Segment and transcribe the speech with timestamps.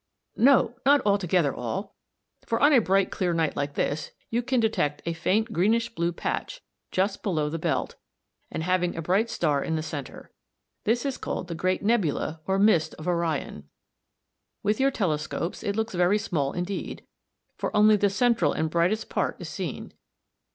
[0.37, 0.73] No!
[0.83, 1.93] not altogether all,
[2.47, 6.11] for on a bright clear night like this you can detect a faint greenish blue
[6.11, 6.61] patch (N, Fig.
[6.89, 7.95] 54) just below the belt,
[8.49, 10.31] and having a bright star in the centre.
[10.85, 14.63] This is called the "Great Nebula" or mist of Orion (see Frontispiece).
[14.63, 17.05] With your telescopes it looks very small indeed,
[17.55, 19.93] for only the central and brightest part is seen.